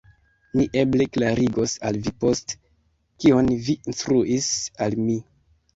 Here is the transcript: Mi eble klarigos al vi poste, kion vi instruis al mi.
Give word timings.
Mi 0.59 0.63
eble 0.83 1.05
klarigos 1.17 1.75
al 1.91 2.01
vi 2.07 2.15
poste, 2.25 2.59
kion 3.21 3.55
vi 3.69 3.79
instruis 3.95 4.53
al 4.89 5.03
mi. 5.07 5.25